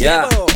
[0.00, 0.49] Yeah.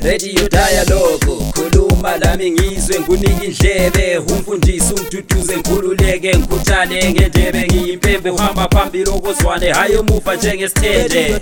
[0.00, 9.10] Radio dialogue khuluma lami ngizwe ngunike indlebe umfundisi umduduze ngikhululeke ngikhuthale ngendebe ngiyimpembe uhamba phambili
[9.10, 11.40] okozwane hayi omuva njengesithende.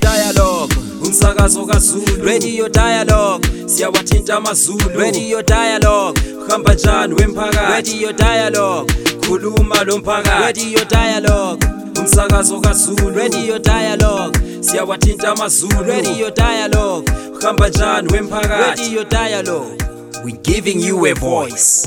[1.02, 2.24] Umsakazo kaZulu.
[2.24, 4.98] Radio Dialogue, siyawathinta amazulu.
[5.00, 7.70] Radio Dialogue, uhamba njani wemphakathi?
[7.70, 8.92] Radio Dialogue,
[9.26, 10.40] khuluma lo mphakathi.
[10.40, 11.66] Radio Dialogue,
[12.00, 13.10] umsakazo kaZulu.
[13.16, 15.82] Radio Dialogue, siyawathinta amazulu.
[15.82, 17.10] Radio Dialogue,
[17.46, 18.82] uhamba njani wemphakathi?
[18.82, 19.82] Radio Dialogue.
[20.24, 21.86] we giving you a voice.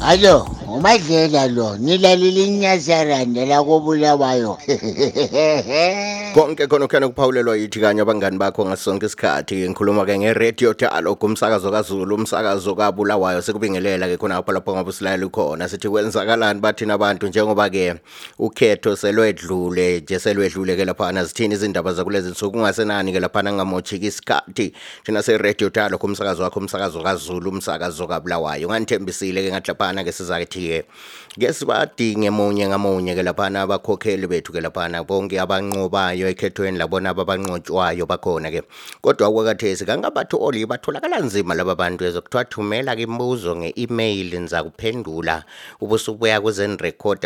[0.00, 4.58] Allo, umadlela lo, nilalile inyazaranda la kobulawayo.
[6.34, 9.68] konke khona kukhona ukuphawulelwa yithi kanye abangani bakho ngasonke isikhathi.
[9.68, 13.42] Ngikhuluma ke nge-radio dialogue umsakazo kazulu umsakazo kabulawayo.
[13.42, 15.68] Sekubingelela ke khona lapho lapho ngabe silayela khona.
[15.68, 18.00] Sithi kwenzakalani bathina abantu njengoba ke
[18.38, 22.52] ukhetho selwedlule nje selwedlule ke laphana zithini izindaba zakulezi nsuku?
[22.52, 24.72] Kungasenani ke laphana ngamotshiki isikhathi?
[25.04, 28.68] Thina se-radio dialogue umsakazo wakho umsakazo kazulu umsakazo kabulawayo.
[28.68, 30.84] Ngandithembisile ke ngathi laphana ke sizathi ke
[31.32, 38.04] ke sibadinge munye ngamunye ke laphana abakhokheli bethu ke laphana bonke abanqobayo ekhethweni labona ababanqotshwayo
[38.04, 38.60] bakhona ke.
[39.00, 45.44] Kodwa okwakathesi kangabathu oli batholakala nzima laba bantu ezokuthiwa thumela ke imibuzo nge-email niza kuphendula
[45.80, 47.24] ubusubuya kwezenrecord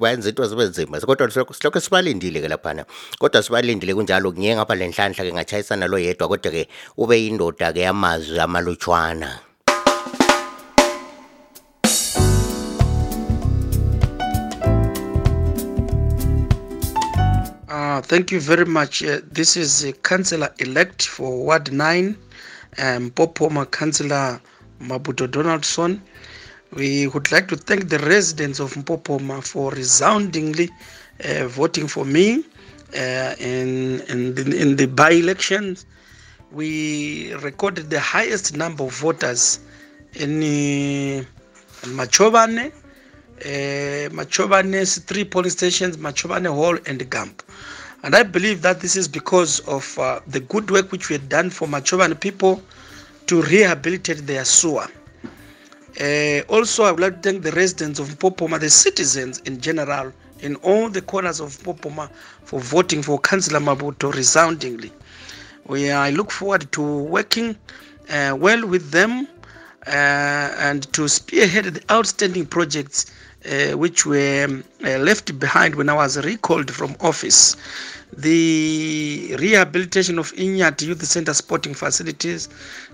[0.00, 1.00] bayenza into zibe nzima.
[1.00, 2.88] Kodwa silokho sibalindile ke laphana.
[3.20, 7.76] Kodwa sibalindile kunjalo kunye ngapha le nhlanhla ke ngachayisana lo yedwa kodwa ke ube yindoda
[7.76, 9.51] ke yamazwi amalutshwana.
[17.72, 19.02] Uh, thank you very much.
[19.02, 22.14] Uh, this is uh, Councillor elect for Ward 9,
[22.76, 24.38] um, Popoma Councillor
[24.78, 26.02] Mabuto Donaldson.
[26.74, 30.68] We would like to thank the residents of Mpopoma for resoundingly
[31.24, 32.44] uh, voting for me
[32.94, 35.86] uh, in, in, the, in the by elections.
[36.50, 39.60] We recorded the highest number of voters
[40.12, 41.24] in uh,
[43.44, 47.42] uh, Machobane three polling stations, Machobane Hall and Gamp.
[48.04, 51.28] And I believe that this is because of uh, the good work which we had
[51.28, 52.62] done for Machobane people
[53.26, 54.86] to rehabilitate their sewer.
[56.00, 60.12] Uh, also, I would like to thank the residents of Popoma, the citizens in general,
[60.40, 62.10] in all the corners of Popoma,
[62.44, 64.90] for voting for Councillor Mabuto resoundingly.
[65.66, 67.56] We, I look forward to working
[68.10, 69.28] uh, well with them
[69.86, 73.06] uh, and to spearhead the outstanding projects
[73.50, 77.56] uh, which were um, uh, left behind when I was recalled from office.
[78.16, 82.48] The rehabilitation of Inyat Youth Center sporting facilities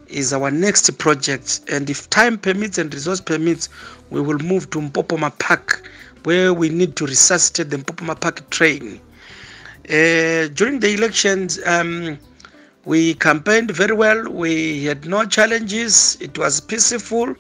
[0.07, 3.69] is our next project, and if time permits and resource permits,
[4.11, 5.91] we will move to Mpopoma Park,
[6.23, 9.01] where we need to resuscitate the Mpopoma Park train.
[9.89, 12.19] Uh, during the elections, um,
[12.85, 14.31] we campaigned very well.
[14.31, 16.17] We had no challenges.
[16.21, 17.35] It was peaceful.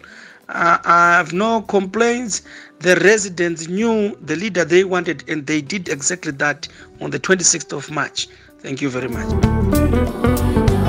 [0.49, 2.43] Uh, I have no complaints.
[2.81, 6.69] The residents knew the leader they wanted, and they did exactly that
[7.01, 8.29] on the 26th of March.
[8.61, 10.88] Thank you very much.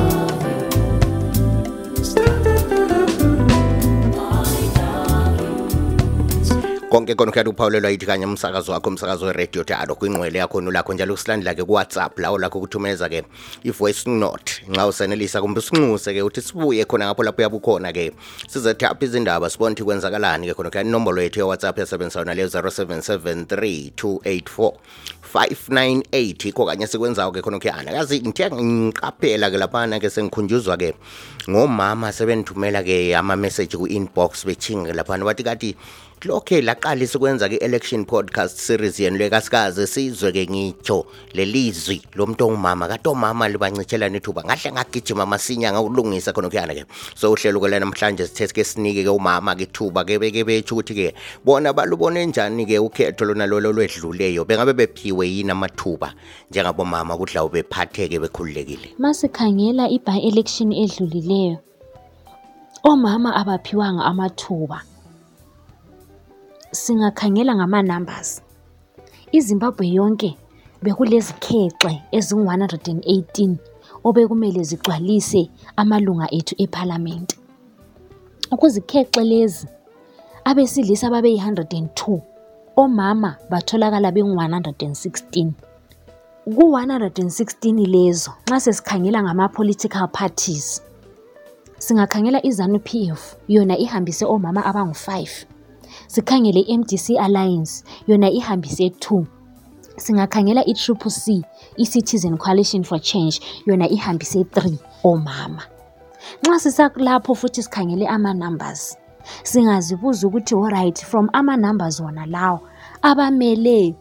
[6.90, 11.54] Konke khona kuyathi yithi kanye umsakazo wakho umsakazo weradio dalo kwingqwele yakho lakho njalo kusilandela
[11.54, 13.24] ke kuwhatsapp lawo lakho kuthumeza ke
[13.64, 14.64] i-voice note.
[14.68, 18.12] Nxa usenelisa kumbe usinxuse ke uthi sibuye khona ngapho lapho yabukhona ke
[18.48, 22.48] sizethe apha izindaba sibona ukuthi kwenzakalani ke khona kuyani inombolo yethu yewhatsapp yasebenzisa yona leyo
[22.48, 24.74] 0773 284
[25.34, 30.94] 598 ikho kanye sikwenzayo ke khona kuyana kazi ngithe ngiqaphela ke laphana ke sengikhunjuzwa ke
[31.50, 35.26] ngomama sebendithumela ke ama-message ku-inbox bechinge laphana.
[35.26, 35.76] Bathi kathi
[36.26, 42.88] lokhe laqalisa ukwenza ke-election podcast series yenu lekasikazi sizwe ke ngitsho lelizwi lomuntu ongumama.
[42.88, 46.84] Kade omama libancitshelana ithuba ngahle ngagijima masinya ngakulungisa khona kuyana ke.
[47.16, 50.94] So uhlelo ke namhlanje sithe ke sinike ke umama ke ithuba ke beke betsho ukuthi
[50.94, 51.16] ke
[51.46, 54.44] bona balubone njani ke ukhetho lona lolo lwedluleyo.
[54.46, 56.14] Bengabe bephiwe yini amathuba
[56.50, 61.58] njengabomama ukuthi lawo bephatheke bekhululekile Masikhangela i-by-election edlulileyo,
[62.84, 64.82] omama abaphiwanga amathuba.
[66.72, 68.42] Singakhangela ngama-numbers.
[69.32, 70.38] iZimbabwe yonke
[70.84, 73.56] bekulezikhexe ezingu-118
[74.04, 77.36] obekumele zigcwalise amalunga ethu ephalamende.
[78.60, 79.68] Kuzikhexe lezi,
[80.46, 82.22] abesilisa babeyi-102,
[82.80, 85.52] omama batholakala bengu-116.
[86.56, 90.82] Ku-116 lezo, nxa sesikhangela ngama-political parties,
[91.86, 95.28] singakhangela iZANU-PF yona ihambise omama abangu-5.
[96.08, 99.26] Sikhangele i-MDC Alliance yona ihambise 2.
[99.98, 101.44] singakhangela i-triple c
[101.78, 105.64] i-citizen coalition for change yona ihambise 3 omama
[106.44, 108.98] nxa sisakulapho futhi sikhangele ama-numbers
[109.44, 112.60] singazibuza ukuthi alright from ama-numbers wona lawo
[113.02, 113.96] abamele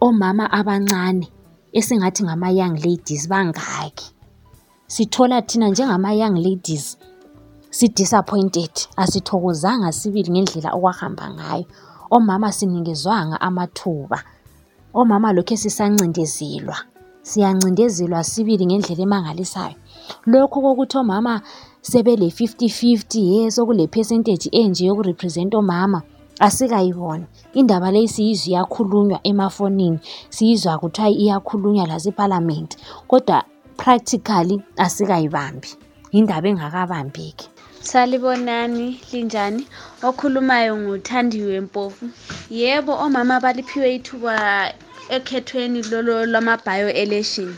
[0.00, 1.28] omama abancane
[1.72, 4.12] esingathi ngama-young ladies bangaki.
[4.86, 6.98] Sithola thina njengama-young ladies
[7.70, 11.64] si-disappointed asithokozanga sibili ngendlela okwahamba ngayo.
[12.10, 14.22] Omama sinikezwanga amathuba.
[14.94, 16.76] Omama lokhu sisancindezelwa
[17.22, 19.76] siyancindezelwa sibili ngendlela emangalisayo.
[20.26, 21.42] Lokhu kokuthi omama
[21.90, 26.02] sebele 50-50 ye sokule percentage enje yokurepresenta omama.
[26.40, 27.24] Asikayiboni
[27.54, 29.98] indaba leyi siyizwa iyakhulunywa emafonini
[30.30, 32.76] siyizwa kuthiwa iyakhulunywa lasephalamende
[33.08, 33.44] kodwa
[33.76, 35.68] practically asikayibambi.
[36.12, 37.48] Indaba engakabambeki.
[37.80, 39.66] Salibonani linjani?
[40.02, 42.08] Okhulumayo nguthandiwe Mpofu.
[42.50, 44.34] Yebo omama baliphiwe ithuba
[45.08, 47.54] ekhethweni lolo lwama-bio election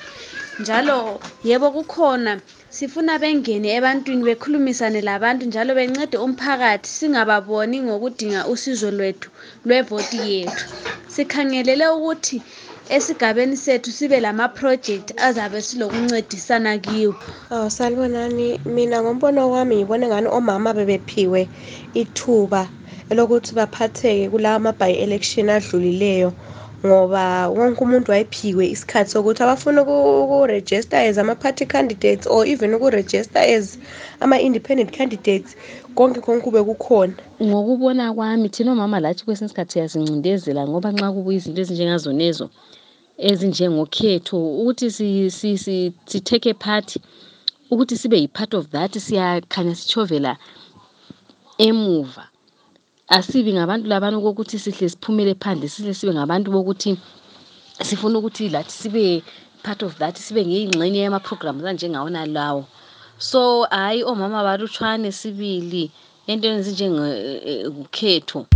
[0.61, 2.33] njalo yebo kukhona.
[2.71, 9.29] Sifuna bengene ebantwini bekhulumisane labantu njalo bencede umphakathi singababoni ngokudinga usizo lwethu
[9.67, 10.65] lwevoti yethu.
[11.15, 12.37] Sikhangelele ukuthi
[12.97, 17.15] esigabeni sethu sibe lama-project azabe silokuncedisana kiwo.
[17.51, 18.61] Oh salibonani.
[18.75, 21.49] Mina ngombono wami ngibona ngani omama bebephiwe
[21.95, 22.63] ithuba
[23.17, 26.33] lokuthi baphatheke kulawa ma-by election adlulileyo.
[26.87, 33.79] Ngoba wonke umuntu wayephiwe isikhathi sokuthi abafuna ukurejista as ama-party candidates or even ukurejista as
[34.21, 35.57] ama-independent candidates
[35.95, 37.15] konke konke kube kukhona.
[37.43, 42.51] Ngokubona kwami thina omama lathi kwesinye isikhathi siyazincindezela ngoba nxa kubuya izinto ezinjengazonezo
[43.19, 46.97] ezinjengokhetho ukuthi si, si, si, si-take part
[47.71, 50.37] ukuthi sibe yi-part of that siyakhanya sitshovela
[51.59, 52.28] emuva.
[53.09, 56.97] Asibi ngabantu labana kokuthi sihle siphumele phandle sihle sibe ngabantu bokuthi
[57.83, 59.23] sifuna ukuthi lathi sibe
[59.63, 62.65] part of that sibe ngeyingxenye yama-programs anjengawona lawo
[63.19, 65.91] so hhayi omama balutshwane sibili
[66.27, 68.47] entweni ezinjengokhetho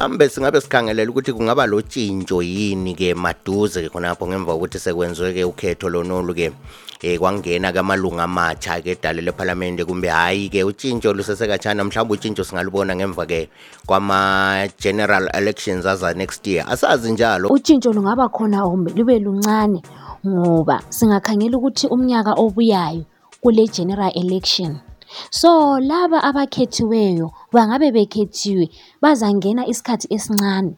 [0.00, 5.32] kambe singabe sikhangelela ukuthi kungaba lo tshintsho yini ke maduze ke khonapho ngemva kokuthi sekwenziwe
[5.32, 6.52] ke ukhetho lonolu ke
[7.04, 12.96] eh kwangena kamalunga amatsha ke edale lephalamende kumbe hayi ke utshintsho lusesekatshana mhlawumbe utshintsho singalubona
[12.96, 13.50] ngemva ke
[13.84, 16.64] kwama general elections aza next year.
[16.64, 19.82] Asazi njalo utshintsho lungaba khona kumbe lube luncane
[20.26, 23.04] ngoba singakhangela ukuthi umnyaka obuyayo
[23.40, 24.80] kule general election
[25.30, 28.70] so laba abakhethiweyo bangabe bekhethiwe
[29.02, 30.72] bazangena isikhathi esincane.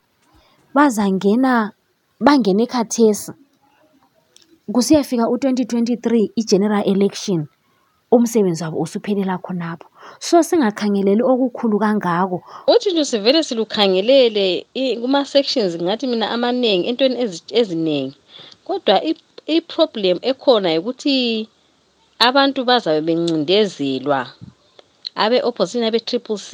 [0.74, 1.72] Bazangena
[2.20, 3.32] bangene khathesi.
[4.72, 7.46] Kusiyafika u-2023 i-general election
[8.12, 9.86] umsebenzi wabo usuphelela khonapho.
[10.20, 12.42] So singakhangeleli okukhulu kangako.
[12.68, 18.16] Utshintsho sivele silukhangelele i- kuma-sections ngathi mina amaningi entweni ezi- eziningi
[18.64, 21.48] kodwa i- i-problem ekhona ukuthi
[22.28, 24.20] abantu bazabe bencindezelwa
[25.22, 26.50] abe-opposition abe-triple c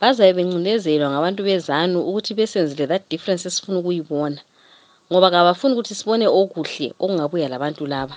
[0.00, 4.40] bazabe bencindezelwa ngabantu bezanu ukuthi besenzele that difference esifuna ukuyibona.
[5.08, 8.16] Ngoba kabafuni ukuthi sibone okuhle okungabuya labantu laba.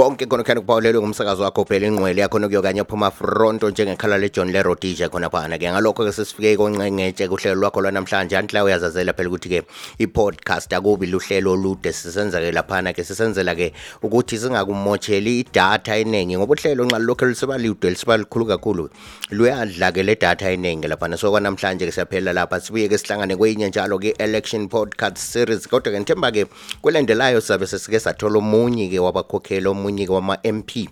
[0.00, 5.08] Konke khona khani kuphawulelwe ngumsakazo wakho phela ingqwele yakho nokuyokanye phuma fronto njengekhala lejohn lerodija
[5.12, 5.68] khonaphana ke.
[5.68, 8.36] Ngalokho-ke sesifike konqengetshe kuhlelo lwakho lwanamhlanje.
[8.36, 9.62] Antla uyazazela phela ukuthi-ke
[9.98, 17.26] i-podcast akubi luhlelo olude sisenza-ke laphana-ke sisenzela-ke ukuthi singakumotsheli idatha eningi ngoba uhlelo nxa lokho
[17.26, 18.88] lusiba lude lisiba likhulu kakhulu
[19.30, 25.18] luyadla-ke le datha eningi laphana so kwanamhlanje-ke siyaphela lapha sibuye-ke sihlangane kwenye njalo-ke election podcast
[25.18, 25.68] series.
[25.68, 26.46] Kodwa-ke nithemba-ke
[26.80, 30.88] kwelandelayo sizabe sesike sathola omunye-ke wabakhokheli mwenyewe wa ma-MP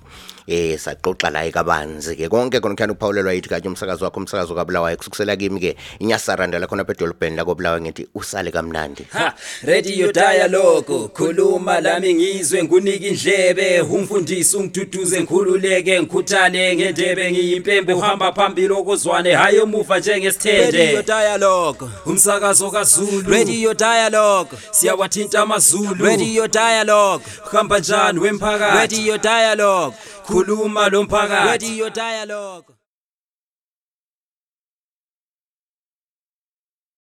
[0.49, 5.37] eh saxoxa la ekabanzi-ke konke khona kukhani ukuphawulelwa yithi kanye umsakazo wakho umsakazo kabulawayo kusukusela
[5.37, 13.07] kimi-ke inyasaranda lakhona pedolobheni lakobulawayo ngithi usale kamnandi ha radio dialogue khuluma lami ngizwe ngunika
[13.07, 21.89] indlebe umfundisi ungiduduze ngikhululeke ngikhuthale ngendebe ngiyimpembe uhamba phambili okozwane hayi omuva Radio njengesithende Dialogue.
[22.07, 24.51] umsakazo kazulu Radio Dialogue.
[24.71, 27.25] siyawathinta amazulu Radio Dialogue.
[27.53, 29.97] hamba njani wemphakathi Radio Dialogue.
[30.29, 32.78] Khuluma lo mphakathi Radio Dialogue.